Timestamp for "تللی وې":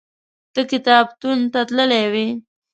1.67-2.27